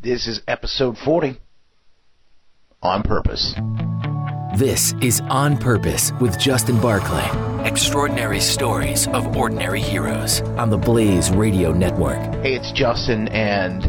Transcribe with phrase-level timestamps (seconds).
[0.00, 1.40] This is episode 40
[2.82, 3.52] on purpose.
[4.56, 7.26] This is On Purpose with Justin Barclay.
[7.66, 12.20] Extraordinary stories of ordinary heroes on the Blaze Radio Network.
[12.44, 13.82] Hey, it's Justin and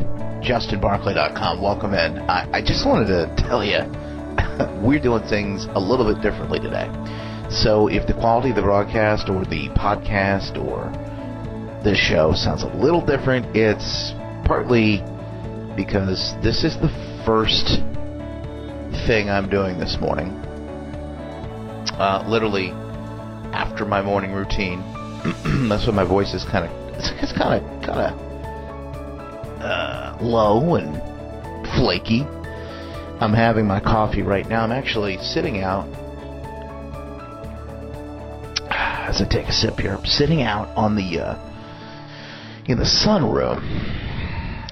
[0.44, 1.62] JustinBarclay.com.
[1.62, 2.18] Welcome in.
[2.28, 3.78] I, I just wanted to tell you,
[4.84, 6.90] we're doing things a little bit differently today.
[7.52, 10.90] So if the quality of the broadcast or the podcast or
[11.84, 14.12] this show sounds a little different, it's
[14.46, 15.04] partly
[15.80, 16.90] because this is the
[17.26, 17.80] first
[19.08, 20.28] thing I'm doing this morning.
[21.96, 22.72] Uh, literally
[23.56, 24.80] after my morning routine.
[25.70, 28.20] That's when my voice is kind of it's, it's kind of kind of
[29.62, 30.98] uh, low and
[31.78, 32.24] flaky.
[33.22, 34.66] I'm having my coffee right now.
[34.66, 35.88] I'm actually sitting out
[38.70, 39.96] as I take a sip here.
[39.96, 44.09] I'm sitting out on the uh, in the sunroom.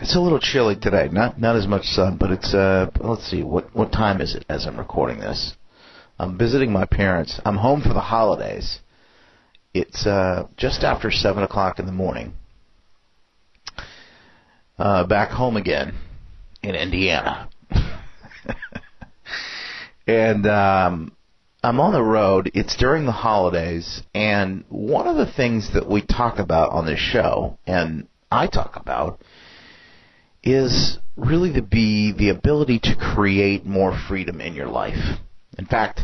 [0.08, 1.09] It's a little chilly today.
[1.11, 4.45] Not not as much sun, but it's uh let's see what what time is it
[4.47, 5.53] as I'm recording this.
[6.17, 7.41] I'm visiting my parents.
[7.44, 8.80] I'm home for the holidays.
[9.73, 12.35] It's uh just after seven o'clock in the morning.
[14.80, 15.94] Uh back home again
[16.63, 17.50] in Indiana.
[20.08, 21.11] and um
[21.61, 22.50] I'm on the road.
[22.53, 26.97] It's during the holidays, and one of the things that we talk about on this
[26.97, 29.19] show, and I talk about,
[30.48, 35.19] is really to be the ability to create more freedom in your life.
[35.58, 36.02] In fact,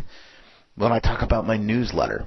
[0.76, 2.26] when I talk about my newsletter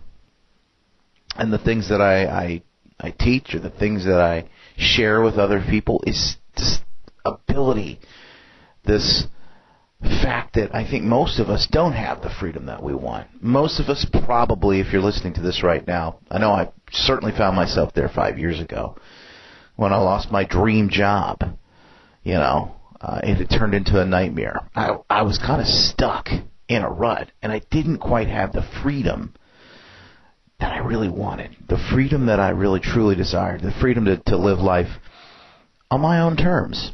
[1.37, 2.62] and the things that I, I,
[2.99, 6.78] I teach or the things that I share with other people is this
[7.26, 8.00] ability,
[8.84, 9.26] this
[10.00, 13.26] fact that I think most of us don't have the freedom that we want.
[13.43, 17.37] Most of us probably, if you're listening to this right now, I know I certainly
[17.37, 18.97] found myself there five years ago
[19.75, 21.59] when I lost my dream job.
[22.26, 24.69] You know, uh, it had turned into a nightmare.
[24.75, 26.26] I, I was kind of stuck
[26.69, 29.32] in a rut, and I didn't quite have the freedom
[30.59, 34.37] that I really wanted, the freedom that I really truly desired, the freedom to, to
[34.37, 34.88] live life
[35.88, 36.91] on my own terms.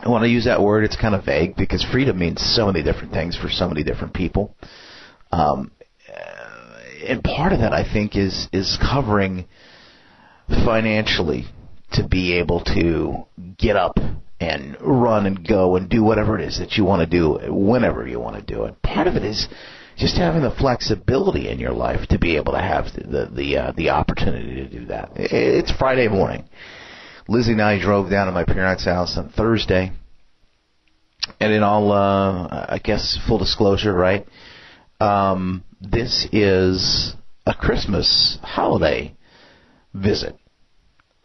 [0.00, 2.84] And when I use that word, it's kind of vague because freedom means so many
[2.84, 4.54] different things for so many different people.
[5.32, 5.72] Um,
[7.04, 9.48] and part of that, I think, is is covering
[10.46, 11.46] financially
[11.92, 13.26] to be able to
[13.56, 13.98] get up
[14.40, 18.06] and run and go and do whatever it is that you want to do whenever
[18.06, 18.80] you want to do it.
[18.82, 19.48] Part of it is
[19.96, 23.72] just having the flexibility in your life to be able to have the the uh,
[23.76, 25.10] the opportunity to do that.
[25.16, 26.44] It's Friday morning.
[27.28, 29.92] Lizzie and I drove down to my parents' house on Thursday,
[31.40, 34.26] and in all, uh, I guess, full disclosure, right?
[35.00, 37.14] Um, this is
[37.46, 39.14] a Christmas holiday
[39.92, 40.36] visit.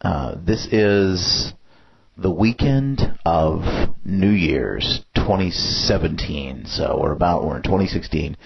[0.04, 1.54] Uh, this is
[2.18, 3.62] the weekend of
[4.04, 6.66] New Year's 2017.
[6.66, 8.36] So we're about we're in 2016.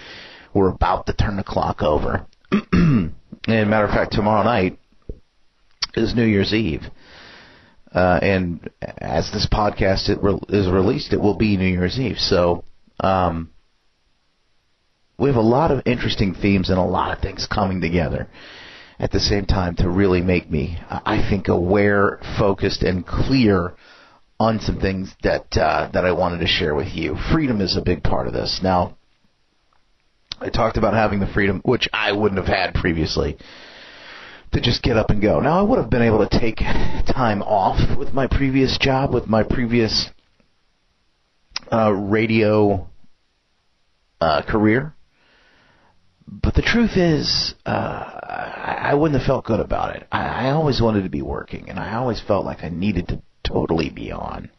[0.55, 2.27] We're about to turn the clock over.
[2.73, 3.13] and
[3.49, 4.79] matter of fact, tomorrow night
[5.97, 6.83] is New Year's Eve.
[7.93, 10.09] Uh, and as this podcast
[10.51, 12.19] is released, it will be New Year's Eve.
[12.19, 12.63] So
[13.01, 13.51] um,
[15.19, 18.29] we have a lot of interesting themes and a lot of things coming together
[18.99, 23.75] at the same time to really make me, I think, aware, focused, and clear
[24.41, 27.17] on some things that uh, that I wanted to share with you.
[27.33, 28.61] Freedom is a big part of this.
[28.63, 28.97] Now,
[30.41, 33.37] I talked about having the freedom, which I wouldn't have had previously,
[34.53, 35.41] to just get up and go.
[35.41, 39.27] Now, I would have been able to take time off with my previous job, with
[39.27, 40.11] my previous
[41.73, 42.89] uh, radio
[44.21, 44.95] uh, career.
[46.31, 50.07] But the truth is, uh, I, wouldn't have felt good about it.
[50.13, 53.23] I, I always wanted to be working, and I always felt like I needed to
[53.47, 54.51] totally be on.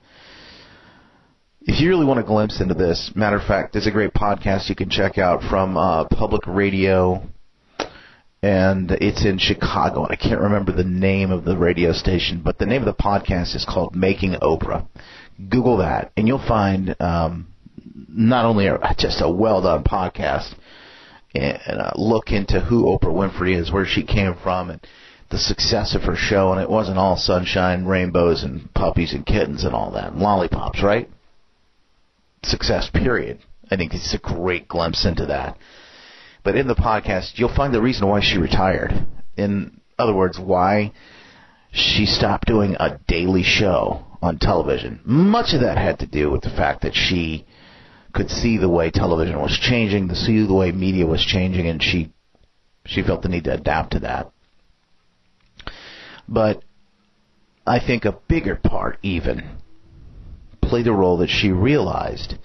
[1.61, 4.69] If you really want a glimpse into this, matter of fact, there's a great podcast
[4.69, 7.21] you can check out from uh, Public Radio,
[8.41, 12.57] and it's in Chicago, and I can't remember the name of the radio station, but
[12.57, 14.87] the name of the podcast is called Making Oprah.
[15.49, 17.53] Google that, and you'll find um,
[18.07, 20.55] not only a, just a well done podcast
[21.35, 24.81] and uh, look into who Oprah Winfrey is, where she came from, and
[25.29, 29.63] the success of her show, and it wasn't all sunshine, rainbows, and puppies and kittens
[29.63, 31.09] and all that, and lollipops, right?
[32.43, 33.39] Success, period.
[33.69, 35.57] I think it's a great glimpse into that.
[36.43, 39.05] But in the podcast, you'll find the reason why she retired.
[39.37, 40.93] In other words, why
[41.71, 44.99] she stopped doing a daily show on television.
[45.05, 47.45] Much of that had to do with the fact that she
[48.13, 51.81] could see the way television was changing, to see the way media was changing, and
[51.81, 52.11] she
[52.85, 54.31] she felt the need to adapt to that.
[56.27, 56.63] But
[57.65, 59.57] I think a bigger part even
[60.61, 62.35] played a role that she realized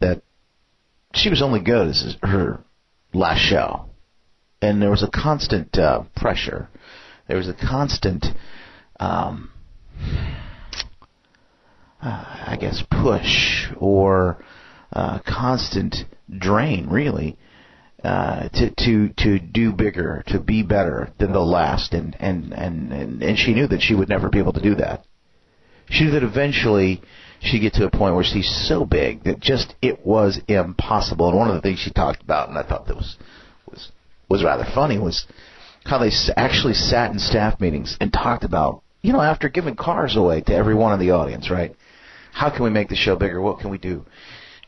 [0.00, 0.22] that
[1.14, 2.60] she was only good as her
[3.12, 3.86] last show,
[4.62, 6.68] and there was a constant uh, pressure.
[7.26, 8.26] There was a constant,
[8.98, 9.50] um,
[12.02, 14.44] uh, I guess, push or
[14.92, 15.96] uh, constant
[16.38, 17.36] drain, really,
[18.02, 22.92] uh, to to to do bigger, to be better than the last, and, and and
[22.92, 25.04] and and she knew that she would never be able to do that.
[25.90, 27.02] She knew that eventually
[27.40, 31.28] she'd get to a point where she's so big that just it was impossible.
[31.28, 33.16] And one of the things she talked about, and I thought that was
[33.70, 33.90] was
[34.28, 35.26] was rather funny, was
[35.84, 40.16] how they actually sat in staff meetings and talked about, you know, after giving cars
[40.16, 41.74] away to everyone in the audience, right?
[42.32, 43.40] How can we make the show bigger?
[43.40, 44.04] What can we do?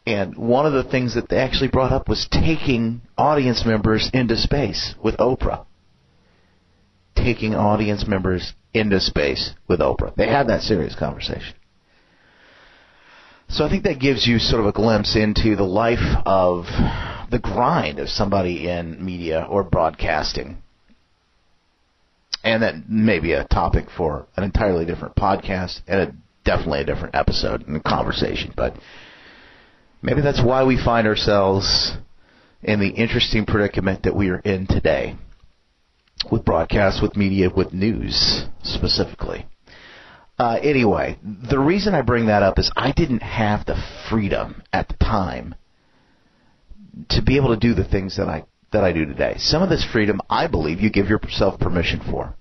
[0.07, 4.37] And one of the things that they actually brought up was taking audience members into
[4.37, 5.65] space with Oprah.
[7.15, 10.15] Taking audience members into space with Oprah.
[10.17, 11.55] They had that serious conversation.
[13.49, 16.65] So I think that gives you sort of a glimpse into the life of
[17.31, 20.63] the grind of somebody in media or broadcasting.
[22.43, 26.15] And that may be a topic for an entirely different podcast and a,
[26.45, 28.53] definitely a different episode and conversation.
[28.57, 28.75] But
[30.03, 31.93] Maybe that's why we find ourselves
[32.63, 35.17] in the interesting predicament that we are in today
[36.31, 39.47] with broadcasts, with media, with news specifically.
[40.39, 44.89] Uh, anyway, the reason I bring that up is I didn't have the freedom at
[44.89, 45.55] the time
[47.11, 49.35] to be able to do the things that I that I do today.
[49.37, 52.35] Some of this freedom, I believe, you give yourself permission for.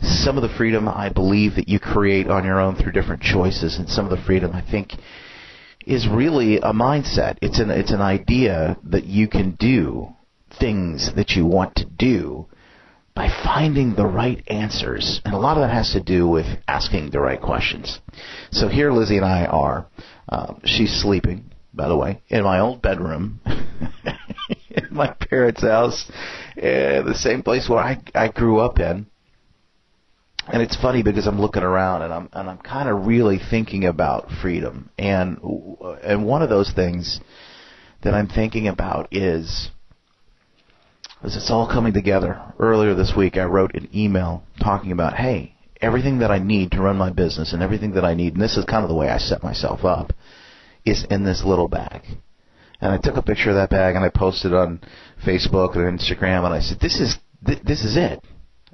[0.00, 3.76] Some of the freedom, I believe, that you create on your own through different choices,
[3.76, 4.92] and some of the freedom, I think,
[5.86, 7.38] is really a mindset.
[7.42, 10.08] It's an it's an idea that you can do
[10.58, 12.46] things that you want to do
[13.14, 15.20] by finding the right answers.
[15.24, 18.00] And a lot of that has to do with asking the right questions.
[18.50, 19.86] So here Lizzie and I are.
[20.28, 23.40] Uh, she's sleeping, by the way, in my old bedroom
[24.70, 26.10] in my parents' house,
[26.56, 29.06] uh, the same place where I I grew up in
[30.50, 33.84] and it's funny because I'm looking around and I'm and I'm kind of really thinking
[33.84, 35.38] about freedom and
[36.02, 37.20] and one of those things
[38.02, 39.70] that I'm thinking about is
[41.22, 42.40] as it's all coming together.
[42.58, 46.80] Earlier this week I wrote an email talking about hey everything that I need to
[46.80, 49.08] run my business and everything that I need and this is kind of the way
[49.08, 50.12] I set myself up
[50.84, 52.02] is in this little bag.
[52.80, 54.80] And I took a picture of that bag and I posted on
[55.26, 58.24] Facebook and Instagram and I said this is this is it.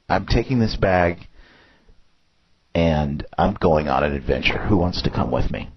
[0.09, 1.27] I'm taking this bag
[2.75, 4.59] and I'm going on an adventure.
[4.59, 5.71] Who wants to come with me?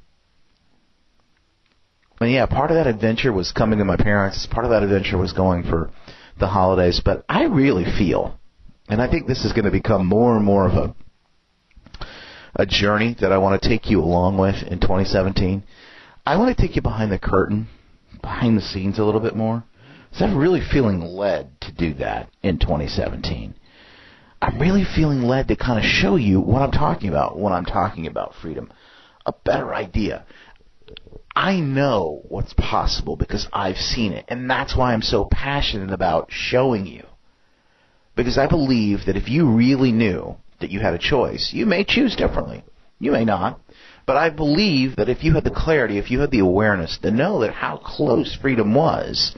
[2.19, 4.47] And yeah, part of that adventure was coming to my parents.
[4.47, 5.91] Part of that adventure was going for
[6.39, 7.01] the holidays.
[7.03, 8.39] But I really feel,
[8.89, 10.95] and I think this is going to become more and more of a
[12.57, 15.63] a journey that I want to take you along with in 2017.
[16.25, 17.67] I want to take you behind the curtain,
[18.19, 19.63] behind the scenes a little bit more.
[20.11, 23.53] So I'm really feeling led to do that in 2017.
[24.41, 27.65] I'm really feeling led to kind of show you what I'm talking about when I'm
[27.65, 28.71] talking about freedom.
[29.25, 30.25] A better idea.
[31.35, 36.27] I know what's possible because I've seen it, and that's why I'm so passionate about
[36.29, 37.05] showing you.
[38.15, 41.83] Because I believe that if you really knew that you had a choice, you may
[41.83, 42.63] choose differently.
[42.99, 43.59] You may not.
[44.07, 47.11] But I believe that if you had the clarity, if you had the awareness to
[47.11, 49.35] know that how close freedom was,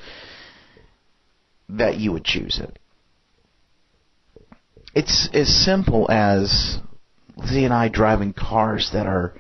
[1.68, 2.80] that you would choose it.
[4.94, 6.80] It's as simple as
[7.38, 9.36] Lizzie and I driving cars that are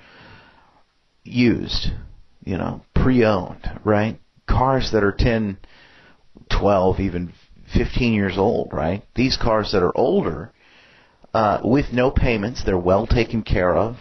[1.23, 1.87] used,
[2.43, 4.19] you know, pre-owned, right?
[4.47, 5.57] Cars that are 10,
[6.49, 7.33] 12, even
[7.73, 9.03] 15 years old, right?
[9.15, 10.53] These cars that are older,
[11.33, 13.97] uh, with no payments, they're well taken care of,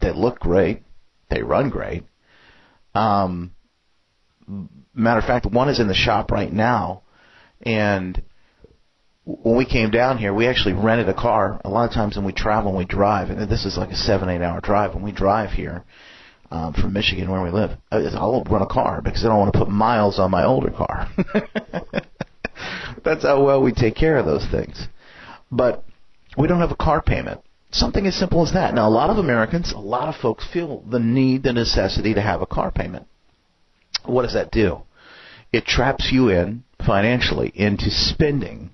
[0.00, 0.82] they look great,
[1.28, 2.04] they run great.
[2.94, 3.52] Um,
[4.94, 7.02] matter of fact, one is in the shop right now,
[7.62, 8.22] and
[9.42, 11.60] when we came down here, we actually rented a car.
[11.64, 13.96] A lot of times when we travel and we drive, and this is like a
[13.96, 15.84] seven, eight hour drive, when we drive here
[16.50, 19.58] um, from Michigan where we live, I'll rent a car because I don't want to
[19.58, 21.08] put miles on my older car.
[23.04, 24.88] That's how well we take care of those things.
[25.50, 25.84] But
[26.36, 27.40] we don't have a car payment.
[27.70, 28.74] Something as simple as that.
[28.74, 32.20] Now, a lot of Americans, a lot of folks feel the need, the necessity to
[32.20, 33.06] have a car payment.
[34.04, 34.82] What does that do?
[35.52, 38.70] It traps you in financially into spending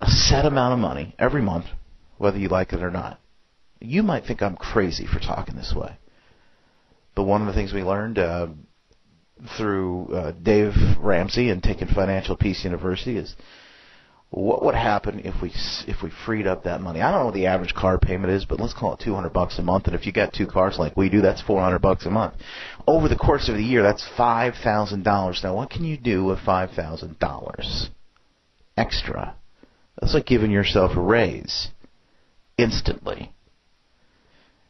[0.00, 1.66] a set amount of money every month,
[2.18, 3.20] whether you like it or not.
[3.80, 5.98] You might think I'm crazy for talking this way,
[7.14, 8.48] but one of the things we learned uh,
[9.56, 13.34] through uh, Dave Ramsey and taking Financial Peace University is
[14.30, 15.52] what would happen if we
[15.86, 17.00] if we freed up that money?
[17.00, 19.58] I don't know what the average car payment is, but let's call it 200 bucks
[19.58, 19.86] a month.
[19.86, 22.34] And if you got two cars like we do, that's 400 bucks a month.
[22.86, 25.40] Over the course of the year, that's five thousand dollars.
[25.44, 27.90] Now, what can you do with five thousand dollars
[28.76, 29.36] extra?
[30.00, 31.68] That's like giving yourself a raise
[32.58, 33.32] instantly.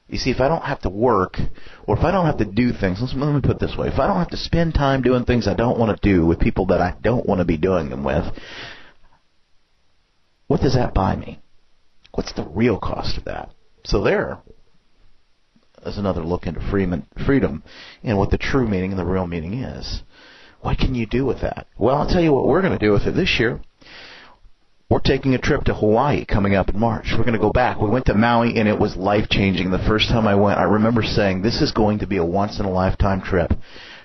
[0.09, 1.37] You see, if I don't have to work,
[1.85, 3.99] or if I don't have to do things, let me put it this way: if
[3.99, 6.67] I don't have to spend time doing things I don't want to do with people
[6.67, 8.25] that I don't want to be doing them with,
[10.47, 11.41] what does that buy me?
[12.15, 13.51] What's the real cost of that?
[13.85, 14.39] So there
[15.85, 17.63] is another look into freedom
[18.05, 20.03] and what the true meaning and the real meaning is.
[20.61, 21.67] What can you do with that?
[21.77, 23.61] Well, I'll tell you what we're going to do with it this year.
[24.89, 27.07] We're taking a trip to Hawaii coming up in March.
[27.13, 27.81] We're going to go back.
[27.81, 29.71] We went to Maui and it was life changing.
[29.71, 32.61] The first time I went, I remember saying, this is going to be a once
[32.61, 33.53] in a lifetime trip.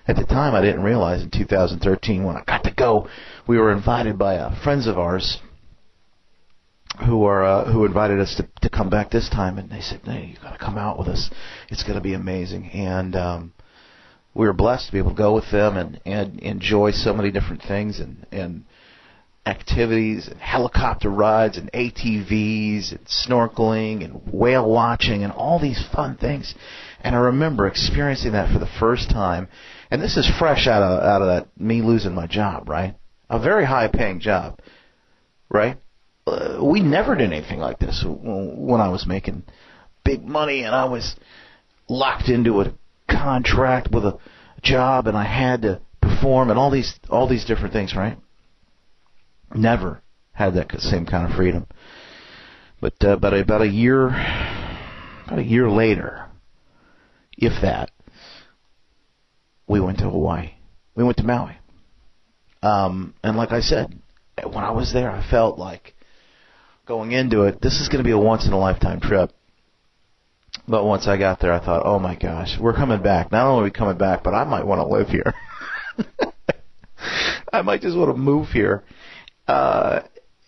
[0.07, 3.07] At the time, I didn't realize in 2013 when I got to go,
[3.47, 5.37] we were invited by uh, friends of ours
[7.07, 10.01] who are uh, who invited us to to come back this time, and they said,
[10.03, 11.29] "Hey, you got to come out with us.
[11.69, 13.53] It's going to be amazing." And um,
[14.33, 17.31] we were blessed to be able to go with them and and enjoy so many
[17.31, 18.65] different things and and
[19.45, 26.15] activities and helicopter rides and ATVs and snorkeling and whale watching and all these fun
[26.17, 26.53] things.
[27.01, 29.47] And I remember experiencing that for the first time.
[29.89, 32.95] And this is fresh out of out of that me losing my job, right?
[33.29, 34.59] A very high paying job,
[35.49, 35.77] right?
[36.27, 39.43] uh, we never did anything like this when I was making
[40.03, 41.15] big money and I was
[41.89, 42.73] locked into a
[43.09, 44.17] contract with a
[44.61, 48.17] job and I had to perform and all these all these different things, right?
[49.53, 50.01] Never
[50.33, 51.67] had that same kind of freedom.
[52.79, 56.25] But uh, about a year about a year later,
[57.37, 57.91] if that,
[59.67, 60.51] we went to Hawaii.
[60.95, 61.57] We went to Maui.
[62.61, 63.97] Um, and like I said,
[64.43, 65.93] when I was there, I felt like
[66.85, 69.31] going into it, this is going to be a once in a lifetime trip.
[70.67, 73.31] But once I got there, I thought, oh my gosh, we're coming back.
[73.31, 75.33] Not only are we coming back, but I might want to live here.
[77.53, 78.83] I might just want to move here.
[79.51, 80.03] Uh,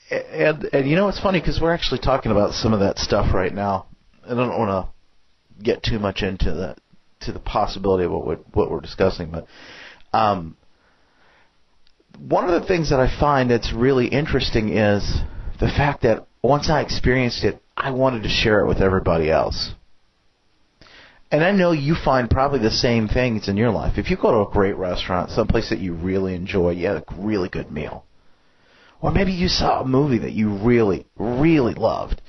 [0.09, 3.33] and and you know it's funny because we're actually talking about some of that stuff
[3.33, 3.87] right now.
[4.23, 6.77] And I don't want to get too much into that
[7.21, 9.45] to the possibility of what we're, what we're discussing, but
[10.17, 10.55] um,
[12.17, 15.19] one of the things that I find that's really interesting is
[15.59, 19.73] the fact that once I experienced it, I wanted to share it with everybody else.
[21.31, 23.97] And I know you find probably the same things in your life.
[23.97, 27.03] If you go to a great restaurant, someplace that you really enjoy, you had a
[27.17, 28.05] really good meal.
[29.03, 32.21] Or maybe you saw a movie that you really, really loved.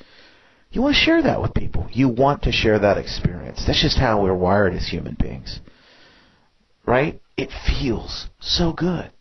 [0.72, 1.88] You want to share that with people.
[1.92, 3.62] You want to share that experience.
[3.64, 5.60] That's just how we're wired as human beings.
[6.84, 7.22] Right?
[7.36, 9.12] It feels so good.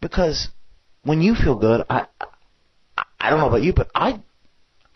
[0.00, 0.48] Because
[1.04, 2.06] when you feel good, I
[3.20, 4.20] I don't know about you, but I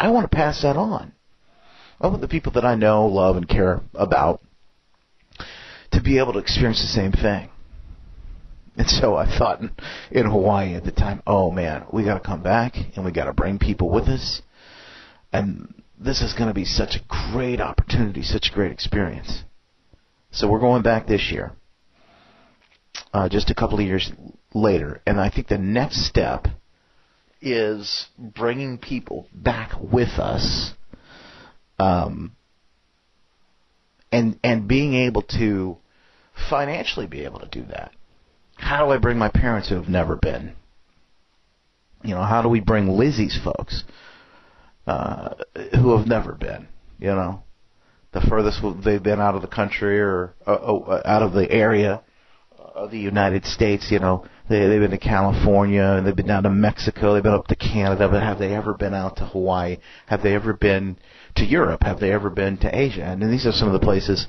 [0.00, 1.12] I want to pass that on.
[2.00, 4.40] I want the people that I know, love, and care about
[5.92, 7.50] to be able to experience the same thing.
[8.76, 9.70] And so I thought in,
[10.10, 13.26] in Hawaii at the time, oh man, we got to come back and we got
[13.26, 14.40] to bring people with us.
[15.32, 19.44] And this is going to be such a great opportunity, such a great experience.
[20.30, 21.52] So we're going back this year,
[23.12, 24.10] uh, just a couple of years
[24.54, 25.02] later.
[25.06, 26.46] And I think the next step
[27.42, 30.72] is bringing people back with us,
[31.78, 32.36] um,
[34.10, 35.76] and and being able to
[36.48, 37.92] financially be able to do that.
[38.62, 40.54] How do I bring my parents who have never been?
[42.04, 43.82] You know, how do we bring Lizzie's folks
[44.86, 45.34] uh,
[45.74, 46.68] who have never been?
[47.00, 47.42] You know,
[48.12, 52.02] the furthest they've been out of the country or uh, uh out of the area
[52.56, 53.88] of the United States.
[53.90, 57.14] You know, they they've been to California and they've been down to Mexico.
[57.14, 59.78] They've been up to Canada, but have they ever been out to Hawaii?
[60.06, 60.98] Have they ever been
[61.34, 61.82] to Europe?
[61.82, 63.02] Have they ever been to Asia?
[63.02, 64.28] And these are some of the places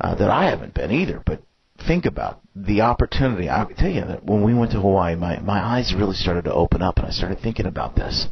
[0.00, 1.22] uh, that I haven't been either.
[1.24, 1.42] But
[1.86, 3.48] think about the opportunity.
[3.48, 6.52] I tell you that when we went to Hawaii, my my eyes really started to
[6.52, 8.26] open up, and I started thinking about this.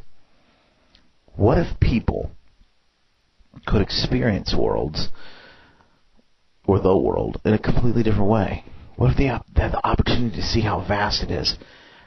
[1.36, 2.30] What if people
[3.66, 5.08] could experience worlds
[6.66, 8.64] or the world in a completely different way?
[8.96, 11.56] What if they have, the opportunity to see how vast it is,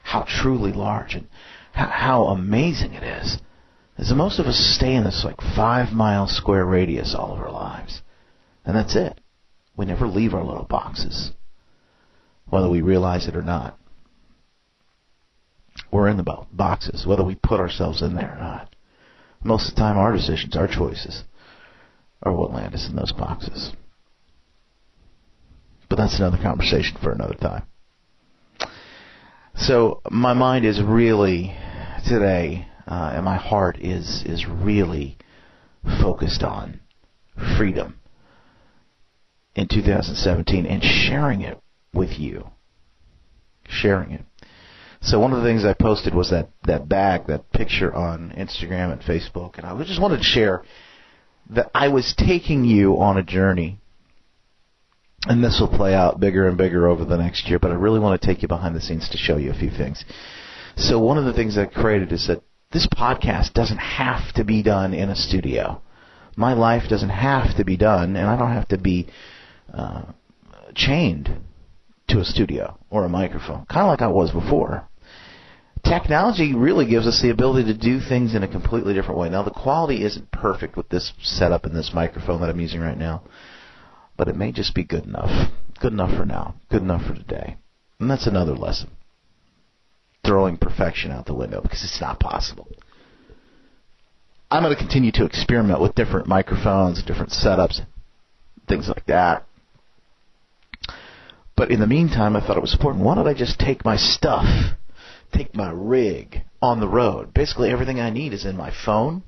[0.03, 1.27] how truly large, and
[1.71, 3.38] how, amazing it is?
[3.98, 7.51] is most of us stay in this like five mile square radius all of our
[7.51, 8.01] lives.
[8.65, 9.19] And that's it.
[9.75, 11.32] We never leave our little boxes,
[12.48, 13.78] whether we realize it or not.
[15.92, 18.75] We're in the boxes, whether we put ourselves in there or not.
[19.44, 21.24] Most of the time, our decisions, our choices,
[22.22, 23.72] are what land us in those boxes.
[25.90, 27.63] But that's another conversation for another time.
[29.56, 31.56] So my mind is really
[32.08, 35.18] today, uh, and my heart is is really
[36.01, 36.80] focused on
[37.58, 38.00] freedom
[39.55, 41.60] in 2017 and sharing it
[41.93, 42.48] with you.
[43.67, 44.25] Sharing it.
[45.01, 48.91] So one of the things I posted was that that bag, that picture on Instagram
[48.91, 50.63] and Facebook, and I just wanted to share
[51.50, 53.79] that I was taking you on a journey
[55.27, 58.00] and this will play out bigger and bigger over the next year, but I really
[58.00, 60.03] want to take you behind the scenes to show you a few things.
[60.75, 62.41] So one of the things I created is that
[62.72, 65.81] this podcast doesn't have to be done in a studio.
[66.36, 69.10] My life doesn't have to be done, and I don't have to be
[69.74, 70.04] uh,
[70.75, 71.30] chained
[72.10, 74.88] to a studio or a microphone, kind of like I was before.
[75.84, 79.30] Technology really gives us the ability to do things in a completely different way.
[79.30, 82.98] Now, the quality isn't perfect with this setup and this microphone that I'm using right
[82.98, 83.24] now
[84.22, 85.51] but it may just be good enough.
[85.80, 86.54] Good enough for now.
[86.70, 87.58] Good enough for today.
[88.00, 88.92] And that's another lesson.
[90.24, 92.68] Throwing perfection out the window because it's not possible.
[94.51, 97.82] I'm going to continue to experiment with different microphones, different setups,
[98.68, 99.48] things like that.
[101.62, 103.06] But in the meantime, I thought it was important.
[103.06, 104.74] Why don't I just take my stuff,
[105.32, 107.36] take my rig on the road?
[107.36, 109.22] Basically, everything I need is in my phone.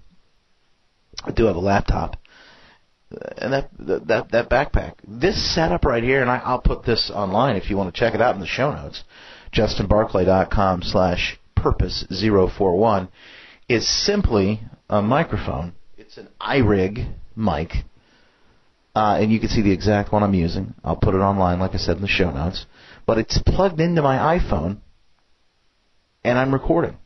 [1.23, 2.17] I do have a laptop
[3.15, 3.69] uh, and that
[4.07, 4.93] that that backpack.
[5.07, 8.15] This setup right here, and I, I'll put this online if you want to check
[8.15, 9.03] it out in the show notes.
[9.53, 13.09] JustinBarclay.com slash purpose 041
[13.69, 14.59] is simply
[14.89, 15.75] a microphone.
[15.99, 17.83] It's an iRig mic,
[18.95, 20.75] uh, and you can see the exact one I'm using.
[20.83, 22.65] I'll put it online, like I said in the show notes.
[23.05, 24.77] But it's plugged into my iPhone,
[26.23, 26.97] and I'm recording.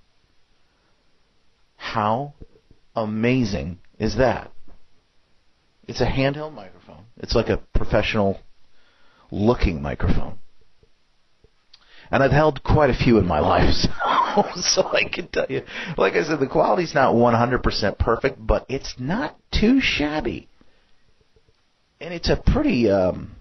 [1.77, 2.33] How
[2.95, 4.51] amazing is that?
[5.87, 7.05] It's a handheld microphone.
[7.17, 8.39] It's like a professional
[9.31, 10.39] looking microphone.
[12.11, 13.89] And I've held quite a few in my life, so,
[14.55, 15.63] so I can tell you.
[15.97, 20.49] Like I said, the quality's not 100% perfect, but it's not too shabby.
[21.99, 23.35] And it's a pretty, um,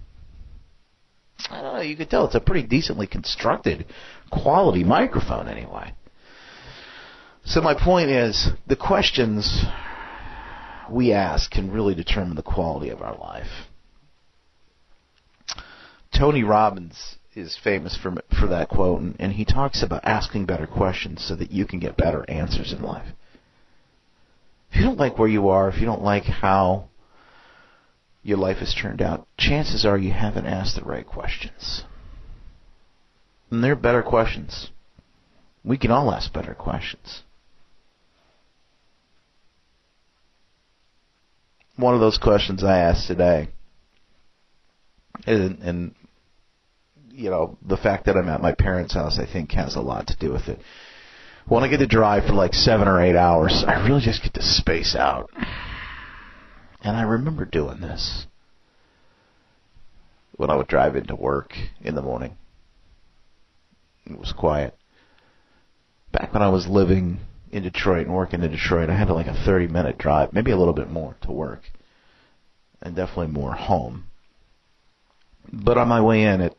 [1.51, 3.87] I don't know, you could tell it's a pretty decently constructed
[4.31, 5.93] quality microphone anyway.
[7.45, 9.65] So my point is, the questions
[10.91, 13.69] we ask can really determine the quality of our life.
[16.17, 20.67] Tony Robbins is famous for for that quote, and, and he talks about asking better
[20.67, 23.09] questions so that you can get better answers in life.
[24.71, 26.89] If you don't like where you are, if you don't like how
[28.27, 31.85] your life has turned out, chances are you haven't asked the right questions.
[33.51, 34.71] And they're better questions.
[35.65, 37.23] We can all ask better questions.
[41.77, 43.49] one of those questions I asked today,
[45.27, 45.95] and, and
[47.11, 50.07] you know the fact that I'm at my parents' house, I think has a lot
[50.09, 50.59] to do with it.
[51.47, 54.35] When I get to drive for like seven or eight hours, I really just get
[54.35, 55.31] to space out.
[56.87, 58.27] And I remember doing this
[60.37, 62.37] when I would drive into work in the morning.
[64.09, 64.73] It was quiet.
[66.13, 67.19] Back when I was living
[67.51, 70.57] in Detroit and working in Detroit, I had like a 30 minute drive, maybe a
[70.57, 71.63] little bit more to work,
[72.81, 74.05] and definitely more home.
[75.53, 76.55] But on my way in at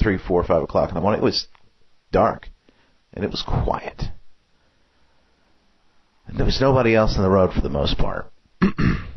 [0.00, 1.48] three, four, five o'clock in the morning, it was
[2.12, 2.50] dark
[3.12, 4.00] and it was quiet.
[6.28, 8.30] And there was nobody else on the road for the most part.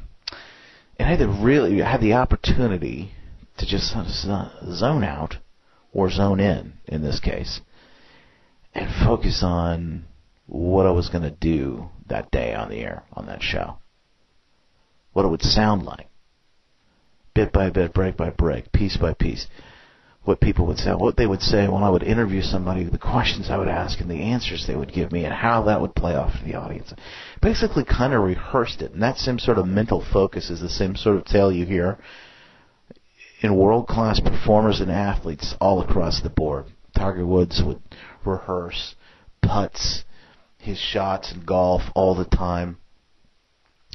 [0.99, 3.13] and I had to really I had the opportunity
[3.57, 5.38] to just zone out
[5.93, 7.62] or zone in in this case
[8.75, 10.05] and focus on
[10.45, 13.77] what I was going to do that day on the air on that show.
[15.13, 16.07] What it would sound like.
[17.33, 19.47] Bit by bit, break by break, piece by piece.
[20.23, 23.49] What people would say, what they would say when I would interview somebody, the questions
[23.49, 26.13] I would ask and the answers they would give me and how that would play
[26.13, 26.93] off to the audience.
[27.41, 28.91] Basically kind of rehearsed it.
[28.91, 31.97] And that same sort of mental focus is the same sort of tale you hear
[33.41, 36.65] in world class performers and athletes all across the board.
[36.95, 37.82] Tiger Woods would
[38.25, 38.95] rehearse
[39.41, 40.03] putts,
[40.58, 42.77] his shots in golf all the time.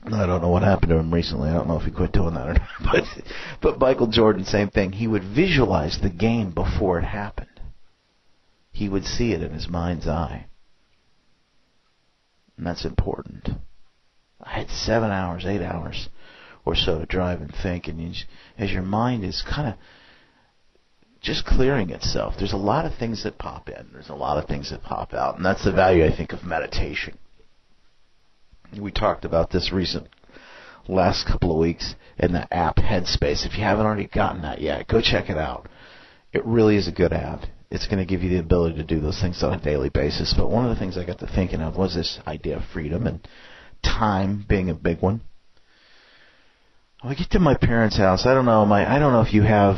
[0.06, 1.48] I don't know what happened to him recently.
[1.48, 2.68] I don't know if he quit doing that or not.
[2.92, 3.04] But
[3.62, 4.92] but Michael Jordan, same thing.
[4.92, 7.48] He would visualize the game before it happened.
[8.70, 10.46] He would see it in his mind's eye.
[12.56, 13.48] And that's important.
[14.40, 16.08] I had seven hours, eight hours
[16.64, 18.12] or so to drive and think, and you,
[18.58, 19.74] as your mind is kind of
[21.20, 23.88] just clearing itself, there's a lot of things that pop in.
[23.92, 26.44] There's a lot of things that pop out, and that's the value I think of
[26.44, 27.18] meditation.
[28.80, 30.08] We talked about this recent
[30.88, 33.46] last couple of weeks in the app Headspace.
[33.46, 35.68] If you haven't already gotten that yet, go check it out.
[36.32, 37.44] It really is a good app.
[37.70, 40.34] It's going to give you the ability to do those things on a daily basis.
[40.36, 43.06] But one of the things I got to thinking of was this idea of freedom
[43.06, 43.26] and
[43.82, 45.22] time being a big one.
[47.00, 49.34] When I get to my parents' house, I don't know my I don't know if
[49.34, 49.76] you have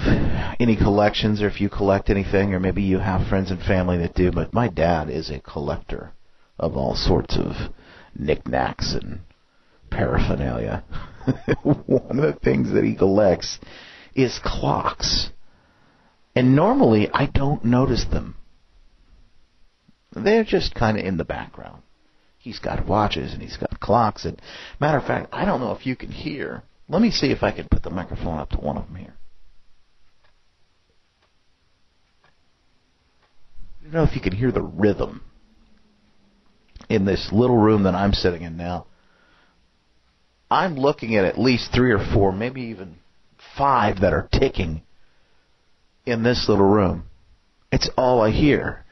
[0.61, 4.15] any collections or if you collect anything or maybe you have friends and family that
[4.15, 6.13] do, but my dad is a collector
[6.59, 7.53] of all sorts of
[8.19, 9.21] knickknacks and
[9.91, 10.85] paraphernalia.
[11.63, 13.59] One of the things that he collects
[14.15, 15.31] is clocks.
[16.35, 18.37] And normally I don't notice them.
[20.13, 21.83] They're just kind of in the background.
[22.39, 24.41] He's got watches and he's got clocks and
[24.81, 26.63] matter of fact, I don't know if you can hear.
[26.89, 29.15] Let me see if I can put the microphone up to one of them here.
[33.81, 35.23] I don't know if you can hear the rhythm
[36.89, 38.87] in this little room that I'm sitting in now.
[40.51, 42.97] I'm looking at at least three or four, maybe even
[43.57, 44.83] five that are ticking
[46.05, 47.05] in this little room.
[47.73, 48.85] It's all I hear.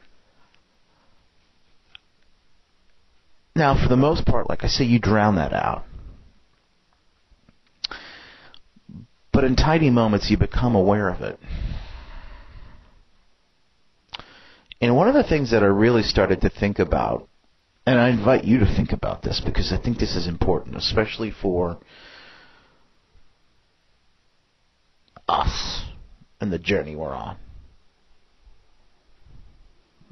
[3.55, 5.85] Now, for the most part, like I say, you drown that out.
[9.31, 11.39] But in tiny moments, you become aware of it.
[14.81, 17.29] And one of the things that I really started to think about
[17.85, 21.31] and I invite you to think about this because I think this is important, especially
[21.31, 21.77] for
[25.27, 25.83] us
[26.41, 27.37] and the journey we're on.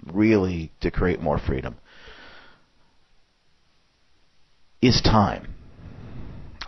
[0.05, 1.75] Really, to create more freedom
[4.81, 5.53] is time.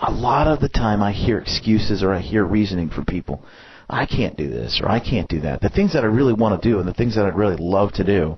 [0.01, 3.43] A lot of the time, I hear excuses or I hear reasoning from people.
[3.89, 5.61] I can't do this or I can't do that.
[5.61, 7.91] The things that I really want to do and the things that I'd really love
[7.93, 8.37] to do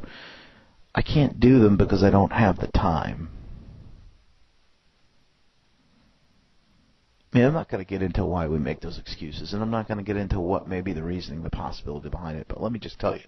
[0.98, 3.30] I can't do them because I don't have the time.
[7.32, 9.70] I mean, I'm not going to get into why we make those excuses, and I'm
[9.70, 12.64] not going to get into what may be the reasoning, the possibility behind it, but
[12.64, 13.22] let me just tell you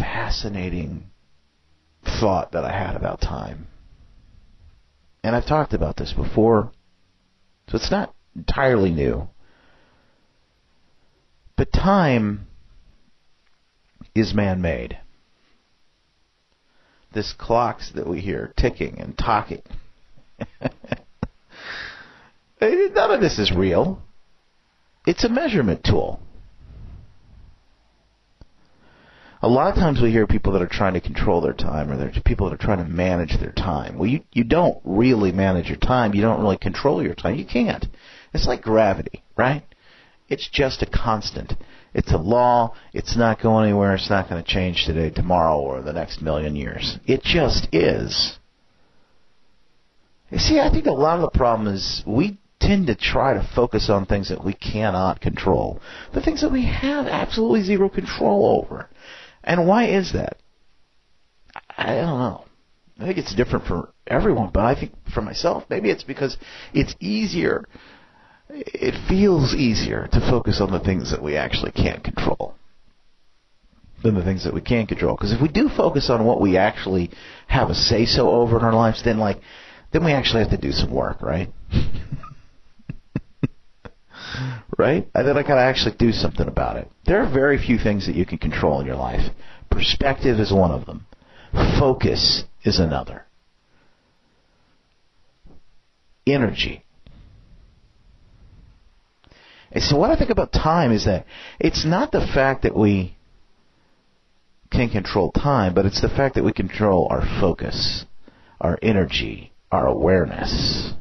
[0.00, 1.10] fascinating
[2.02, 3.66] thought that I had about time.
[5.22, 6.72] And I've talked about this before,
[7.68, 9.28] so it's not entirely new.
[11.58, 12.46] But time
[14.14, 14.96] is man made
[17.12, 19.62] this clocks that we hear ticking and talking.
[22.60, 24.02] None of this is real.
[25.06, 26.20] It's a measurement tool.
[29.40, 31.96] A lot of times we hear people that are trying to control their time, or
[31.96, 33.96] there's people that are trying to manage their time.
[33.96, 36.12] Well, you you don't really manage your time.
[36.12, 37.36] You don't really control your time.
[37.36, 37.86] You can't.
[38.34, 39.62] It's like gravity, right?
[40.28, 41.54] It's just a constant.
[41.94, 42.74] It's a law.
[42.92, 43.94] It's not going anywhere.
[43.94, 46.98] It's not going to change today, tomorrow, or the next million years.
[47.06, 48.38] It just is.
[50.30, 53.48] You see, I think a lot of the problem is we tend to try to
[53.54, 55.80] focus on things that we cannot control,
[56.12, 58.88] the things that we have absolutely zero control over.
[59.42, 60.36] And why is that?
[61.76, 62.44] I don't know.
[62.98, 66.36] I think it's different for everyone, but I think for myself, maybe it's because
[66.74, 67.64] it's easier
[68.50, 72.54] it feels easier to focus on the things that we actually can't control
[74.02, 75.16] than the things that we can control.
[75.16, 77.10] Because if we do focus on what we actually
[77.48, 79.40] have a say so over in our lives, then like
[79.92, 81.48] then we actually have to do some work, right?
[84.78, 85.08] right?
[85.14, 86.90] And then I gotta actually do something about it.
[87.04, 89.32] There are very few things that you can control in your life.
[89.70, 91.06] Perspective is one of them.
[91.78, 93.24] Focus is another.
[96.26, 96.84] Energy
[99.70, 101.26] and so what I think about time is that
[101.60, 103.16] it's not the fact that we
[104.70, 108.04] can control time, but it's the fact that we control our focus,
[108.60, 110.92] our energy, our awareness.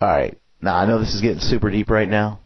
[0.00, 0.38] All right.
[0.60, 2.40] Now I know this is getting super deep right now,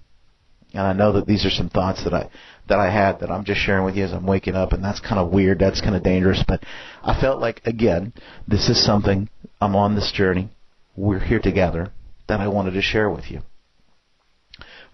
[0.72, 2.30] and I know that these are some thoughts that I
[2.68, 5.00] that I had that I'm just sharing with you as I'm waking up, and that's
[5.00, 5.58] kind of weird.
[5.58, 6.62] That's kind of dangerous, but
[7.02, 8.12] I felt like again,
[8.46, 9.28] this is something
[9.60, 10.48] I'm on this journey.
[10.96, 11.92] We're here together
[12.28, 13.42] that I wanted to share with you.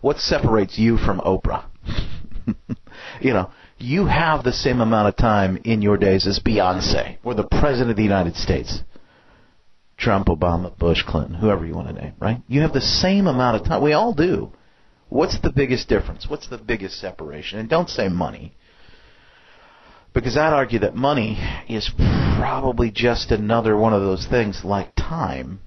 [0.00, 1.64] What separates you from Oprah?
[3.20, 7.34] you know, you have the same amount of time in your days as Beyonce or
[7.34, 8.82] the President of the United States.
[9.96, 12.42] Trump, Obama, Bush, Clinton, whoever you want to name, right?
[12.48, 13.82] You have the same amount of time.
[13.82, 14.52] We all do.
[15.08, 16.28] What's the biggest difference?
[16.28, 17.58] What's the biggest separation?
[17.58, 18.56] And don't say money.
[20.12, 21.90] Because I'd argue that money is
[22.38, 25.60] probably just another one of those things like time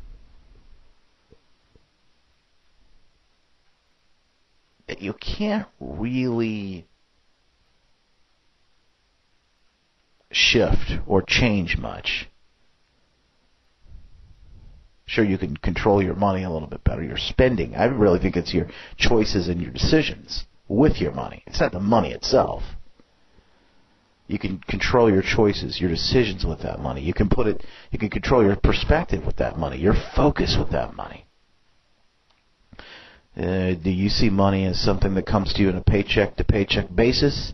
[5.00, 6.88] you can't really
[10.32, 12.30] shift or change much.
[15.08, 17.76] Sure, you can control your money a little bit better, your spending.
[17.76, 18.68] I really think it's your
[18.98, 21.44] choices and your decisions with your money.
[21.46, 22.64] It's not the money itself.
[24.28, 27.02] You can control your choices, your decisions with that money.
[27.02, 30.72] You can put it, you can control your perspective with that money, your focus with
[30.72, 31.25] that money.
[33.38, 36.44] Uh, do you see money as something that comes to you on a paycheck to
[36.44, 37.54] paycheck basis?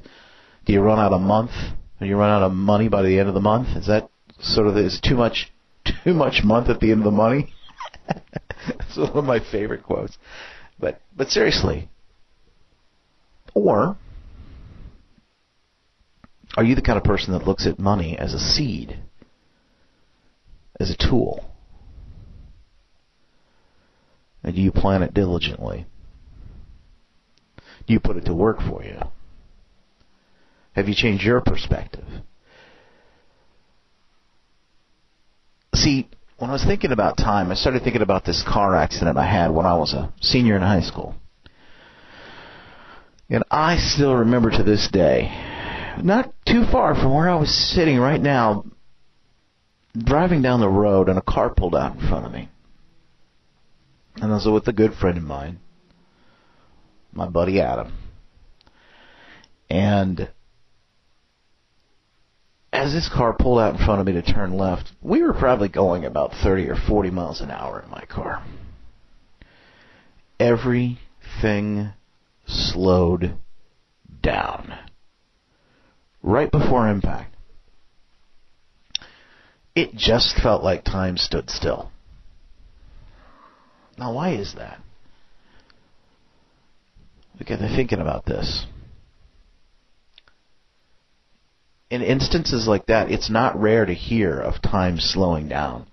[0.65, 1.51] Do you run out a month?
[1.99, 3.75] Do you run out of money by the end of the month?
[3.75, 5.51] Is that sort of is too much
[6.03, 7.53] too much month at the end of the money?
[8.07, 10.17] That's one of my favorite quotes.
[10.79, 11.89] But but seriously.
[13.53, 13.97] Or
[16.55, 18.99] are you the kind of person that looks at money as a seed?
[20.79, 21.50] As a tool?
[24.43, 25.85] And do you plan it diligently?
[27.87, 28.99] Do you put it to work for you?
[30.73, 32.05] Have you changed your perspective?
[35.75, 39.25] See, when I was thinking about time, I started thinking about this car accident I
[39.25, 41.15] had when I was a senior in high school.
[43.29, 45.29] And I still remember to this day,
[46.03, 48.65] not too far from where I was sitting right now,
[49.97, 52.49] driving down the road and a car pulled out in front of me.
[54.15, 55.59] And I was with a good friend of mine,
[57.13, 57.93] my buddy Adam.
[59.69, 60.29] And
[62.73, 65.69] as this car pulled out in front of me to turn left, we were probably
[65.69, 68.43] going about 30 or 40 miles an hour in my car.
[70.39, 71.93] Everything
[72.47, 73.37] slowed
[74.21, 74.73] down
[76.23, 77.35] right before impact.
[79.75, 81.90] It just felt like time stood still.
[84.01, 84.81] Now, why is that?
[87.37, 88.65] Because they're thinking about this
[91.91, 95.85] in instances like that, it's not rare to hear of time slowing down.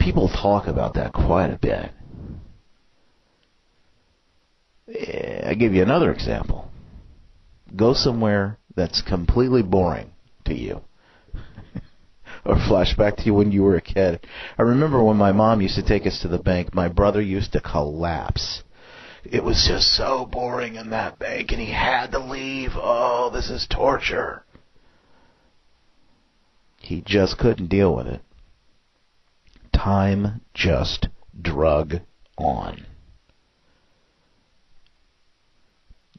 [0.00, 1.92] People talk about that quite a bit.
[4.92, 6.70] Eh, I give you another example.
[7.74, 10.10] Go somewhere that's completely boring
[10.44, 10.80] to you.
[12.44, 14.26] Or flash back to you when you were a kid.
[14.58, 17.52] I remember when my mom used to take us to the bank, my brother used
[17.52, 18.62] to collapse.
[19.24, 22.72] It was just so boring in that bank and he had to leave.
[22.74, 24.44] Oh, this is torture.
[26.80, 28.20] He just couldn't deal with it.
[29.72, 31.08] Time just
[31.40, 32.00] drug
[32.36, 32.84] on.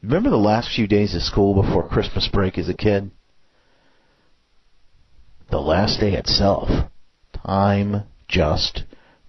[0.02, 3.10] Remember the last few days of school before Christmas break as a kid?
[5.50, 6.68] The last day itself.
[7.46, 8.84] Time just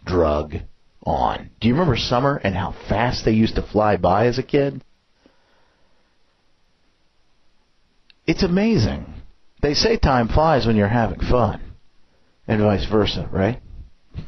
[0.05, 0.55] drug
[1.03, 1.49] on.
[1.59, 4.83] Do you remember summer and how fast they used to fly by as a kid?
[8.25, 9.13] It's amazing.
[9.61, 11.61] They say time flies when you're having fun,
[12.47, 13.61] and vice versa, right?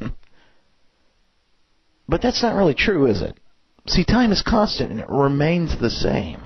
[2.08, 3.38] but that's not really true, is it?
[3.86, 6.40] See, time is constant and it remains the same.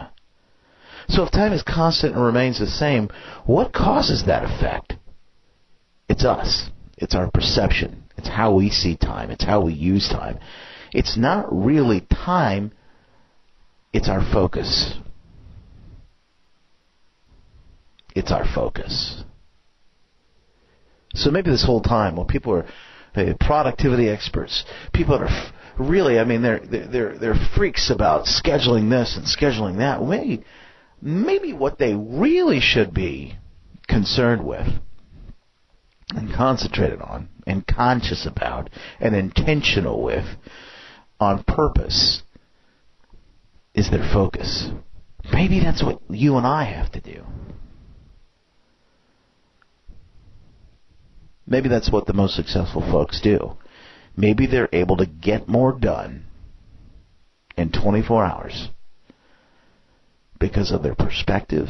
[1.08, 3.10] So if time is constant and remains the same,
[3.44, 4.94] what causes that effect?
[6.14, 6.70] It's us.
[6.96, 8.04] It's our perception.
[8.16, 9.32] It's how we see time.
[9.32, 10.38] It's how we use time.
[10.92, 12.70] It's not really time,
[13.92, 14.94] it's our focus.
[18.14, 19.24] It's our focus.
[21.14, 22.66] So maybe this whole time, when people are
[23.40, 29.16] productivity experts, people that are really, I mean, they're they're they're freaks about scheduling this
[29.16, 30.00] and scheduling that.
[30.00, 30.44] Maybe
[31.02, 33.36] maybe what they really should be
[33.88, 34.68] concerned with
[36.10, 40.24] and concentrated on and conscious about and intentional with
[41.20, 42.22] on purpose
[43.74, 44.70] is their focus.
[45.32, 47.24] Maybe that's what you and I have to do.
[51.46, 53.56] Maybe that's what the most successful folks do.
[54.16, 56.26] Maybe they're able to get more done
[57.56, 58.68] in 24 hours
[60.38, 61.68] because of their perspective,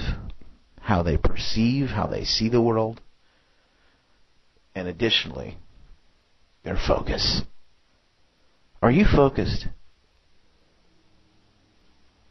[0.80, 3.00] how they perceive, how they see the world,
[4.74, 5.56] and additionally,
[6.64, 7.42] their focus.
[8.82, 9.66] Are you focused?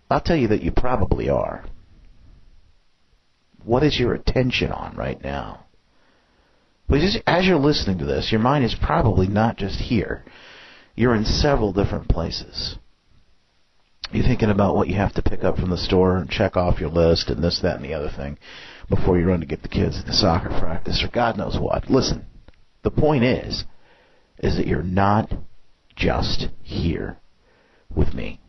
[0.10, 1.66] I'll tell you that you probably are.
[3.64, 5.66] What is your attention on right now?
[6.88, 10.24] But as you're listening to this, your mind is probably not just here.
[10.96, 12.76] You're in several different places.
[14.12, 16.80] You're thinking about what you have to pick up from the store and check off
[16.80, 18.38] your list and this, that, and the other thing
[18.90, 21.90] before you run to get the kids to soccer practice or God knows what.
[21.90, 22.26] Listen,
[22.84, 23.64] the point is,
[24.40, 25.32] is that you're not
[25.96, 27.18] just here
[27.96, 28.40] with me.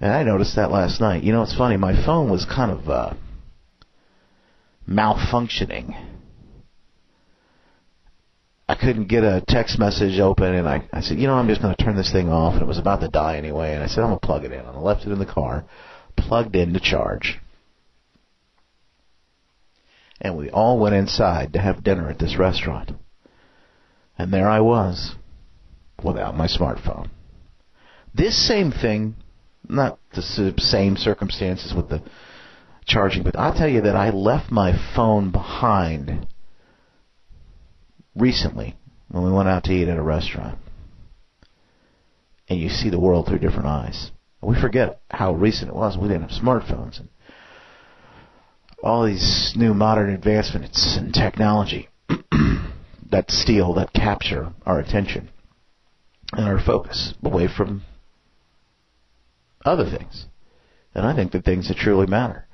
[0.00, 1.22] And I noticed that last night.
[1.22, 1.76] You know, it's funny.
[1.76, 3.14] My phone was kind of uh,
[4.88, 5.98] malfunctioning.
[8.68, 11.62] I couldn't get a text message open, and I, I said, you know, I'm just
[11.62, 12.54] going to turn this thing off.
[12.54, 13.72] And it was about to die anyway.
[13.72, 14.58] And I said, I'm going to plug it in.
[14.58, 15.64] And I left it in the car,
[16.16, 17.38] plugged in to charge.
[20.20, 22.92] And we all went inside to have dinner at this restaurant.
[24.18, 25.14] And there I was,
[26.02, 27.10] without my smartphone.
[28.14, 29.16] This same thing
[29.68, 32.02] not the same circumstances with the
[32.84, 36.26] charging, but I'll tell you that I left my phone behind
[38.14, 38.76] recently
[39.08, 40.58] when we went out to eat at a restaurant.
[42.48, 44.12] And you see the world through different eyes.
[44.40, 45.96] We forget how recent it was.
[45.96, 47.08] We didn't have smartphones and
[48.82, 51.88] all these new modern advancements in technology
[53.10, 55.28] that steal, that capture our attention
[56.32, 57.82] and our focus away from
[59.64, 60.26] other things.
[60.94, 62.46] And I think the things that truly matter.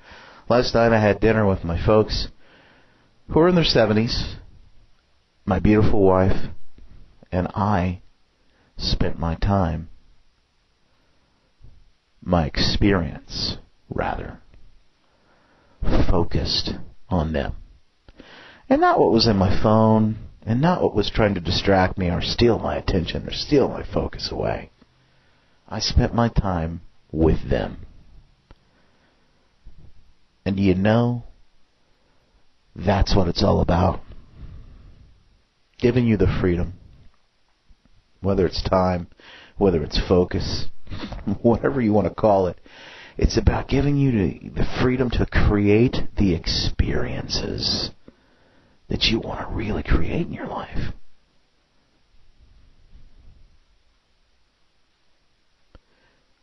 [0.49, 2.29] Last night I had dinner with my folks
[3.29, 4.37] who are in their 70s,
[5.45, 6.51] my beautiful wife,
[7.31, 8.03] and I
[8.77, 9.89] spent my time,
[12.21, 13.57] my experience,
[13.89, 14.42] rather,
[15.83, 16.71] focused
[17.09, 17.55] on them.
[18.69, 22.11] And not what was in my phone, and not what was trying to distract me
[22.11, 24.71] or steal my attention or steal my focus away.
[25.69, 27.79] I spent my time with them.
[30.45, 31.25] And you know,
[32.75, 34.01] that's what it's all about.
[35.79, 36.75] Giving you the freedom,
[38.21, 39.09] whether it's time,
[39.57, 40.67] whether it's focus,
[41.43, 42.59] whatever you want to call it.
[43.17, 47.91] It's about giving you the freedom to create the experiences
[48.89, 50.93] that you want to really create in your life.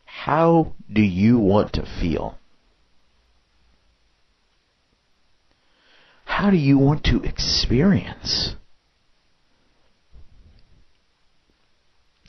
[0.04, 2.38] How do you want to feel?
[6.24, 8.54] How do you want to experience?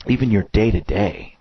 [0.06, 1.31] Even your day to day.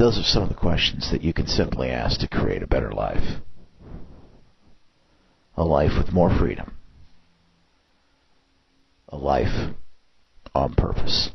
[0.00, 2.90] Those are some of the questions that you can simply ask to create a better
[2.90, 3.42] life.
[5.58, 6.72] A life with more freedom.
[9.10, 9.74] A life
[10.54, 11.28] on purpose.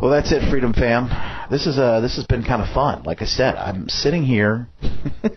[0.00, 1.10] Well, that's it, Freedom Fam.
[1.50, 3.02] This is uh this has been kind of fun.
[3.02, 4.70] Like I said, I'm sitting here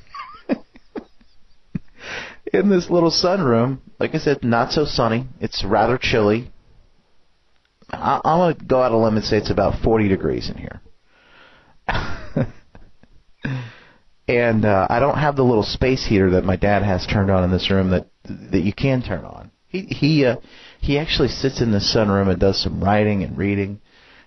[2.53, 3.79] in this little sunroom.
[3.99, 5.27] Like I said, not so sunny.
[5.41, 6.53] It's rather chilly.
[7.89, 10.55] I, I'm gonna go out on a limb and say it's about 40 degrees in
[10.55, 10.79] here.
[14.37, 17.43] And uh, I don't have the little space heater that my dad has turned on
[17.43, 18.07] in this room that
[18.51, 19.51] that you can turn on.
[19.67, 20.37] He he uh,
[20.79, 23.81] he actually sits in the sunroom and does some writing and reading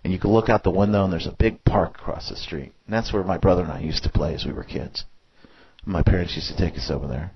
[0.04, 2.72] and you can look out the window and there's a big park across the street.
[2.86, 5.04] And that's where my brother and I used to play as we were kids.
[5.86, 7.32] My parents used to take us over there.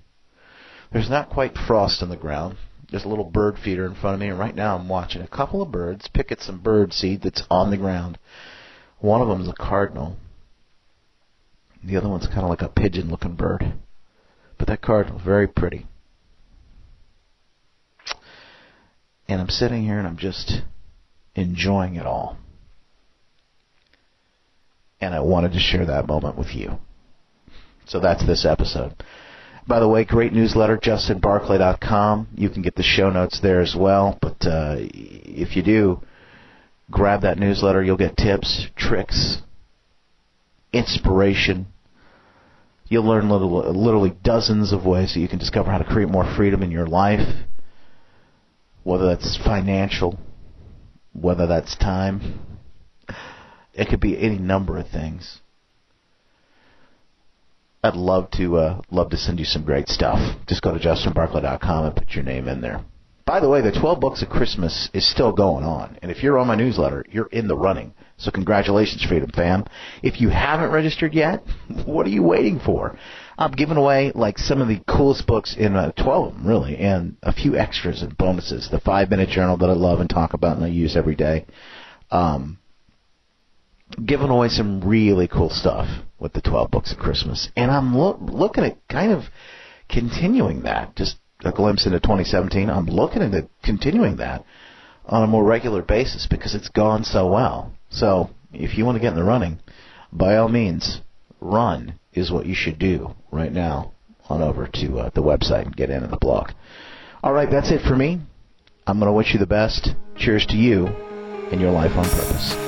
[0.92, 2.56] There's not quite frost on the ground.
[2.90, 5.28] There's a little bird feeder in front of me, and right now I'm watching a
[5.28, 8.18] couple of birds pick at some bird seed that's on the ground.
[8.98, 10.16] One of them is a cardinal.
[11.88, 13.72] The other one's kind of like a pigeon-looking bird.
[14.58, 15.86] But that cardinal, very pretty.
[19.26, 20.62] And I'm sitting here and I'm just
[21.34, 22.36] enjoying it all
[25.00, 26.78] and I wanted to share that moment with you.
[27.86, 28.94] So that's this episode.
[29.66, 32.28] By the way, great newsletter, justinbarclay.com.
[32.34, 34.18] You can get the show notes there as well.
[34.20, 36.02] But uh, if you do,
[36.90, 37.82] grab that newsletter.
[37.82, 39.38] You'll get tips, tricks,
[40.72, 41.66] inspiration.
[42.88, 46.24] You'll learn little, literally dozens of ways that you can discover how to create more
[46.36, 47.26] freedom in your life,
[48.82, 50.18] whether that's financial,
[51.12, 52.40] whether that's time,
[53.74, 55.40] it could be any number of things.
[57.82, 60.18] I'd love to uh, love to send you some great stuff.
[60.48, 62.84] Just go to justinbarclay.com and put your name in there.
[63.24, 65.98] By the way, the 12 Books of Christmas is still going on.
[66.02, 67.94] And if you're on my newsletter, you're in the running.
[68.18, 69.64] So congratulations, Freedom Fam.
[70.02, 71.42] If you haven't registered yet,
[71.86, 72.98] what are you waiting for?
[73.38, 76.76] I'm giving away like some of the coolest books in uh, 12 of them, really,
[76.76, 78.68] and a few extras and bonuses.
[78.70, 81.46] The five minute journal that I love and talk about and I use every day.
[82.10, 82.58] Um,
[84.04, 85.88] giving away some really cool stuff
[86.18, 87.48] with the 12 books of Christmas.
[87.56, 89.24] And I'm lo- looking at kind of
[89.88, 90.96] continuing that.
[90.96, 92.68] Just a glimpse into 2017.
[92.68, 94.44] I'm looking into continuing that
[95.06, 97.72] on a more regular basis because it's gone so well.
[97.90, 99.58] So if you want to get in the running,
[100.12, 101.00] by all means,
[101.40, 103.92] run is what you should do right now
[104.28, 106.50] on over to uh, the website and get in on the blog.
[107.22, 108.20] All right, that's it for me.
[108.86, 109.90] I'm going to wish you the best.
[110.16, 112.67] Cheers to you and your life on purpose.